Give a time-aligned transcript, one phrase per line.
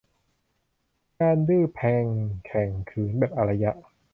[1.19, 2.05] การดื้อแพ่ง
[2.45, 3.71] แข็งขืนแบบอารยะ